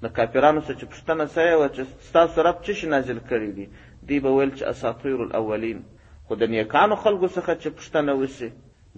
[0.08, 3.66] د کافرانو څه چې پوښتنه سوې وه چې ستاسو رب څه شي نازل کړي دي
[4.08, 5.82] دوی به ویل چې اساطیر الاولین
[6.28, 8.52] خو د نیکانو خلکو څخه چې پوښتنه وسي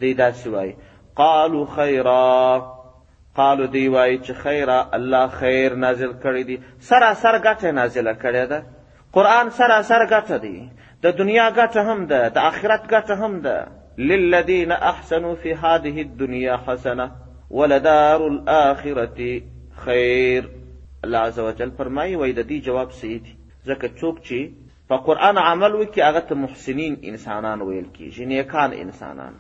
[0.04, 0.76] دوی داسې وایي
[1.24, 2.20] قالو خیرا
[3.36, 6.56] قالو دی وایي چې خیره الله خیر نازل کړی دی
[6.88, 8.60] سراسر ګټه نازله کړې ده
[9.18, 10.70] قرآن سراسر ګټه دی
[11.04, 13.58] د دنیا ګټه هم ده د آخرت ګټه هم ده
[14.10, 17.12] للذین احسنوا فی هذه الدنیا حسنه
[17.60, 19.42] ولدار الآخرة
[19.86, 20.50] خیر
[21.06, 23.34] الله عز وجل فرمایي وایي د دې جواب صحیح دی
[23.70, 24.40] ځکه څوک چې
[24.90, 29.34] په قرآن عمل وکړي هغه ته محسنین انسانان ویل کېږي نیکان انسانان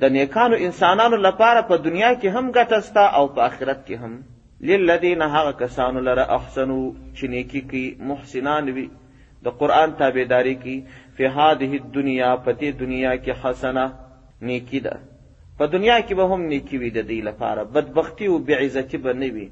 [0.00, 4.14] د نیکانو انسانانو لپاره په دنیا کې هم ګټه سته او په آخرت کې هم
[4.70, 6.78] للذین هغه کسانو لره احسنو
[7.16, 8.86] چې نیکي کوي محسنان وي
[9.48, 10.76] د قرآن تابعداري کوي
[11.16, 13.86] فی هذه الدنیا په دې دنیا کې حسنه
[14.50, 14.96] نیکی ده
[15.58, 19.30] په دنیا کې به هم نیکی وي د دې لپاره بدبختی او بېعزتي به نه
[19.38, 19.46] وي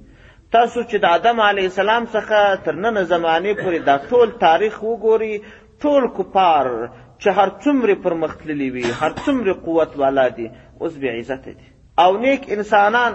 [0.57, 5.41] تاسو چې د آدم علیه السلام څخه تر نن زمانې پورې دا ټول تاریخ وګورئ
[5.87, 6.75] ټول کفار
[7.23, 10.47] چې هر څومره پرمختللي وي هر څومره قوت والا دي
[10.83, 11.67] اوس بې عزته دي
[12.05, 13.13] او نیک انسانان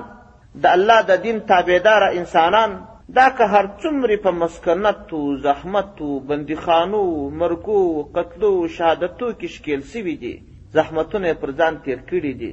[0.65, 2.71] د الله د دین تابعداره انسانان
[3.17, 7.01] دا که هر څومره په مسکنت و زحمت و بندیخانو
[7.41, 7.81] مرګو
[8.19, 10.35] قتلو شهادتو کې ښکیل سوي دي
[10.79, 12.51] زحمتونه پر ځان تیر کړي دي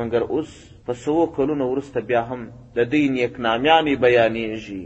[0.00, 0.52] مګر اوس
[0.86, 2.40] په سوو کلونو وروسته بیا هم
[2.76, 4.84] د دوی نیکنامیانې بیانیږي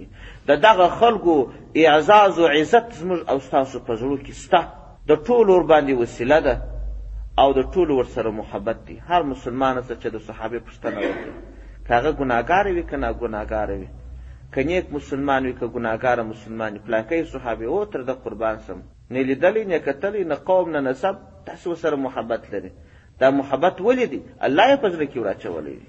[0.48, 1.36] د دغه خلکو
[1.82, 4.62] اعزاز و عزت زموږ او ستاسو په زړو کې سته
[5.08, 6.54] د ټولو ور باندې وسیله ده
[7.42, 11.32] او د ټولو ورسره محبت دی هر مسلمان څه چې د صحابې پوښتنه وکړي
[11.86, 13.88] که هغه ګناهګاره وي که ناګناهګاره وي
[14.52, 18.78] که نیک مسلمان وي که ګناهګاره مسلمان وي پلاکی صحابې او تر د قربان سم
[19.12, 21.14] نه لیدلی نه کتلی نه قوم نه نسب
[21.46, 22.70] تاسې ورسره محبت لري
[23.20, 25.86] دا محبت ولې دی الله یې په زړه کې وراچولی دی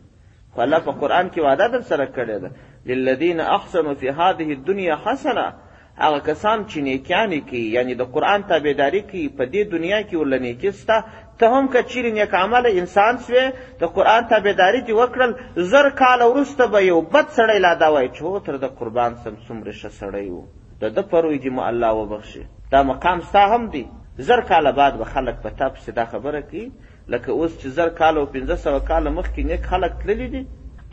[0.54, 2.51] خو الله په قرآن کې وعده در سره کړې ده
[2.89, 5.45] للذین احسنوا فی هذه الدنیا حسنه
[6.03, 10.39] هغه کسان چې نیکیانې کوي یعنی د قرآن تابعداري کوي په دې دنیا کې ورله
[10.45, 10.95] نیکي سته
[11.41, 13.45] ته هم که چیرې نیک عمله انسان سوې
[13.84, 15.31] د قرآن تابعداري دې وکړل
[15.73, 19.15] زر کاله وروسته به یو بد سړی لا دا وایي چې هو تر د قربان
[19.23, 20.41] سم څومره ښه سړی و
[20.81, 23.84] د ده پروی دې مو الله وبخښي دا مقام ستا هم دی
[24.29, 26.65] زر کاله بعد به خلک په تا پسې دا خبره کوي
[27.13, 30.43] لکه اوس چې زر کاله او پنځه سوه کاله مخکې نیک خلک تللي دي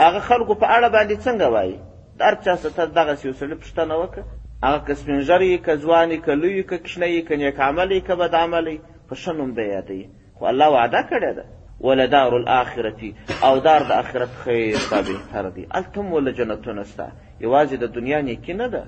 [0.04, 1.76] هغه خلکو په اړه باندې څنګه وایي
[2.18, 4.24] د هر چا څه ته دغسې یو سړي پوښتنه وکړه
[4.64, 7.90] هغه که سپینږیری یي که ځوان یي که لوی که کوچنی یي که نیک عمل
[7.92, 10.02] یي که بد عمل یي په ښه نوم به یادوي
[10.36, 11.44] خو الله وعده کړې ده
[11.86, 13.10] ولدار الاخرتي
[13.46, 17.06] او دار د آخرت خیر دا بهتر دی هلته هم وله جنتونه شته
[17.44, 18.84] یوازې د دنیا نیکي نه ده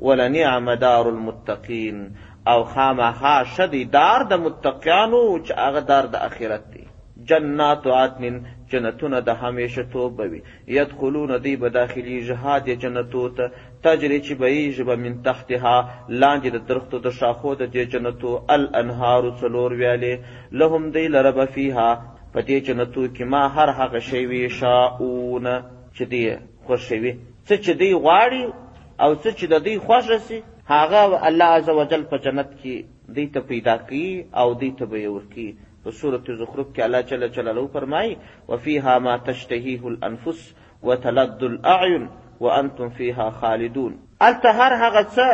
[0.00, 1.98] ولنعم دار المتقین
[2.46, 6.84] او خامخا ښه دی دار د متقیانو چې هغه دار د آخرت دی
[7.28, 8.36] جنات عدن
[8.72, 10.40] جنتونه د همیشه توب به وي
[10.78, 13.44] یدخلون دی به داخلیږي هادیه جنتو ته
[13.84, 15.76] تجرې چې بهیږي به من تحتها
[16.22, 20.14] لاندې د درختو د شاخو د دې جنتو الانهارو څلور ویالې
[20.62, 21.88] لهم دی لره به فیها
[22.34, 25.54] په دې جنتو کې ما هر هغه شی ویشاؤونه
[25.96, 26.22] چې دی
[26.66, 27.12] خوښوي
[27.48, 28.42] څه چې دی غواړي
[29.04, 30.38] او څه چې د دوی خوښه سي
[30.74, 31.00] هغه
[31.30, 32.74] الله عز وجل په جنت کې
[33.16, 34.08] دوی ته پیدا کوي
[34.40, 35.50] او دوی ته به یې ورکوي
[35.88, 38.16] په صورت زخرف کې الله جل جلاله فرمایي
[38.48, 40.40] وفيها ما تشتهيه الانفس
[40.88, 42.02] وتلد الاعين
[42.46, 43.92] وانتم فيها خالدون
[44.26, 45.26] الته هر هغه څه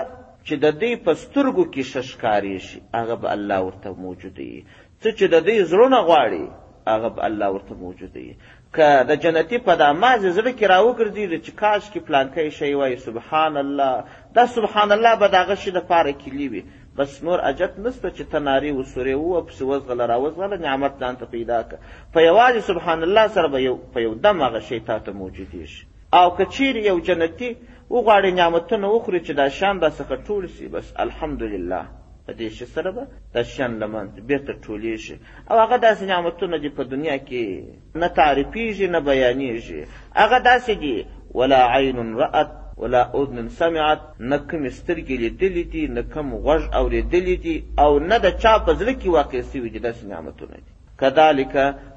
[0.49, 5.17] چې د دې په سترګو کې ششکاری شي هغه به الله ورته موجود وي څه
[5.19, 6.45] چې د دې زړونه غواړي
[6.93, 8.31] هغه به الله ورته موجود وي
[8.77, 13.57] که د جنتی په دماز زړه کې راوګرځي چې کاش کې پلانکی شی وای سبحان
[13.57, 14.05] الله
[14.39, 16.63] دا سبحان الله به د هغه شي د پاره کلي وي
[16.97, 21.59] بس نور عجت نسته چې ته نارې وسورې ووه پسې وزغله راوزغله نعمت ځانته پیدا
[21.71, 25.13] کړه په یوازې سبحان الله سره به یو په یو دم هغه شی تا ته
[25.13, 27.51] موجودېږي او که چیرې یو جنتي
[27.95, 31.83] وغواړي نعمتونه وخوري چې دا شیان راڅخه ټول سي بس الحمدلله
[32.27, 35.17] په دې شي سره به دا شیان له منځه بېرته ټولېږي
[35.51, 39.87] او هغه داسې نعمتونه دي په دنیا کې نه تعریفېږي نه بیانېږي
[40.25, 41.07] هغه داسې دي
[41.43, 47.37] ولا عین رأت ولا اذن سمعت نه کومې سترګې لیدلې دي نه کوم غوږ اورېدلی
[47.45, 51.53] دي او نه د چا په زړه کې واقع سوي دي داسې نعمتونه دي کذلک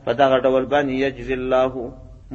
[0.05, 1.73] په دغه ډول باندې یجزي الله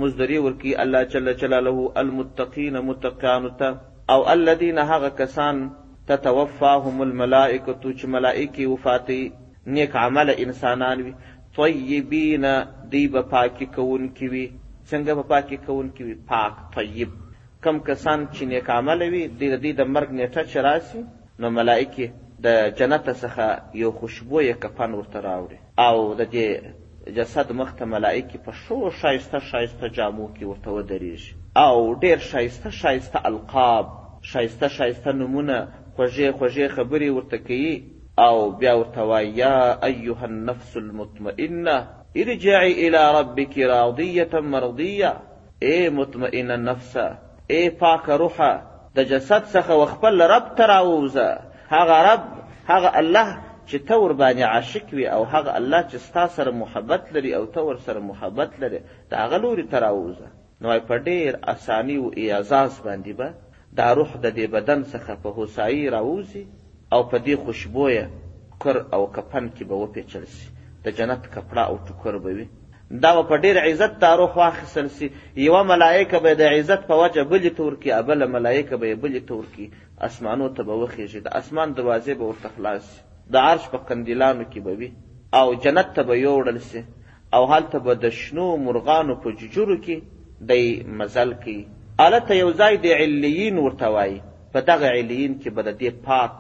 [0.01, 3.71] مزدری ورکی الله جل جلاله المتقین متقیانو ته
[4.15, 5.57] او الذین هغه کسان
[6.13, 9.23] تتوفاهم الملائکه چې ملائکه وفاتي
[9.75, 11.13] نیک عمل انسانان وي
[11.59, 12.45] طیبین
[12.93, 14.45] دی به پاکی کوونکي وي
[14.89, 17.11] څنګه به پاکی کوونکي وي پاک طیب
[17.64, 21.03] کم کسان چې نیک عمله وي د دوی د مرګ نیټه چې راسي
[21.42, 22.07] نو ملایکې
[22.44, 22.46] د
[22.81, 23.46] جنت څخه
[23.83, 26.46] یو خوشبویه کفن ورته راوړي او د دې
[27.20, 31.33] جسد مخ ته ملایکې په ښو ښایسته ښایسته جامو کې ورته ودرېږي
[31.66, 33.87] او ډېر ښایسته ښایسته القاب
[34.31, 35.57] ښایسته ښایسته نومونه
[35.96, 37.75] خوږې خوږې خبرې ورته کوي
[38.27, 39.57] او بیا ورته وایي یا
[39.88, 41.77] ایها النفس المطمئنه
[42.22, 45.11] ارجعي الى ربك راضيه مرضيه
[45.68, 47.05] ای مطمئنه نفسه
[47.53, 48.53] ای پاک روحه
[48.97, 51.27] د جسد څخه وخپل رب ته راووزه
[51.75, 52.23] هغه رب
[52.73, 53.29] هغه الله
[53.69, 57.45] چې ته ور باندې عاشق وي او هغه الله چې ستا سره محبت لري او
[57.57, 60.29] ته ور سره محبت لري د هغه لوري ته راووزه
[60.61, 65.12] نو په ډېر اساني او اعزاز باندې به با دا روح د دې بدن څخه
[65.23, 66.45] په هوسایي راووزي
[66.95, 68.05] او په دې خوشبویه
[68.62, 70.47] کر او کفن کې به وپیچل سي
[70.85, 72.49] د جنت کپړه او ټوکر به وي
[73.03, 75.07] دا په ډیر عزت تعارف واخیستل سي
[75.47, 79.21] یوه ملایکه به د عزت په وجه بلې تور کي بله ملایکه به یې بلې
[79.29, 79.67] تور کي
[80.09, 83.01] اسمانو ته به وخیژي د اسمان دروازې به ورته خلاص سي
[83.37, 84.89] د عرش په قندیلانو کې به وي
[85.41, 86.81] او جنت ته به یوړل سي
[87.39, 89.97] او هلته به د شنو مرغانو په ججورو کې
[90.51, 90.65] دی
[91.01, 91.59] مزل کوي
[92.03, 94.19] هلته یو ځای د علیین ورته وایي
[94.55, 96.33] په دغه علیین کې به د دې پاک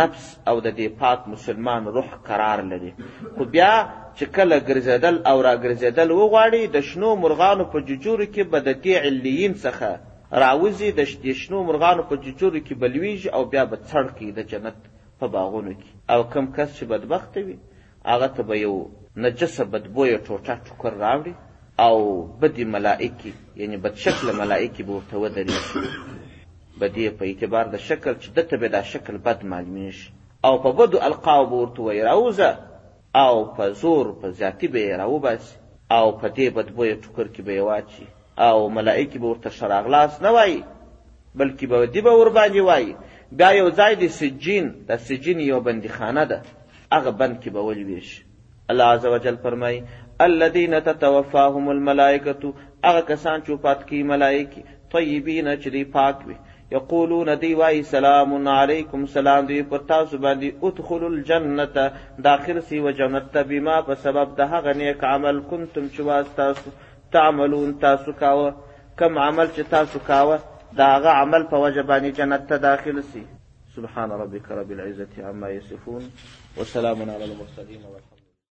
[0.00, 2.90] نفس او د دې پاک مسلمان روح قرار لري
[3.36, 3.72] خو بیا
[4.16, 8.94] چې کله ګرځېدل او راګرځېدل وغواړي د شنو مرغانو په ججورو کې به د دې
[9.08, 9.88] علیین څخه
[10.44, 14.80] راوزي د شنو مرغانو په ججورو کې بلویږي او بیا به څړکي د جنت
[15.20, 17.56] په باغونو کې او کم کس چې بدبخته وي
[18.12, 18.74] هغه ته به یو
[19.24, 21.34] نجسه بدبویه ټوټه ټوکر راوړي
[21.86, 21.94] او
[22.40, 23.32] بدې ملائکې
[23.62, 26.23] یعنی بدشکله ملائکې به ورته ودرېږي
[26.80, 30.06] به دې په اعتبار د شکل چې دته به دا شکل بد معلومیږي
[30.48, 32.50] او په بدو القاو به ورته وایي راوځه
[33.24, 35.52] او په زور په زیاتي به یې راوباسي
[35.98, 38.04] او په دې بدبویه ټوکر کې به یې واچي
[38.48, 40.60] او ملائکې به ورته ښه راغلاست نه وایي
[41.40, 42.92] بلکې به دې به ورباندې وایي
[43.40, 46.38] بیا یو ځای د سجین د سجین یو بندیخانه ده
[46.94, 48.18] هغه بند کې به ولویږي
[48.70, 49.80] الله عز وجل فرمایي
[50.26, 52.52] الذين تتوفاهم الملائكه
[52.88, 54.60] هغه کسان چې پات کی ملائکه
[54.94, 56.36] طیبین چې پاک وي
[56.70, 61.66] یقولون دی وای سلام علیکم سلام دی پر تاسو باندې ادخل الجنه
[62.24, 66.70] داخل سی و جنت ته بما په سبب د هغه نیک عمل کنتم چې تاسو
[67.16, 68.54] تعملون تاسو کاوه
[69.02, 70.38] کم عمل چې تاسو کاوه
[70.80, 73.24] د هغه عمل په وجه باندې جنت ته داخل سی
[73.76, 76.02] سبحان ربك رب العزه عما یصفون
[76.56, 78.13] وسلام علی المرسلین والحمد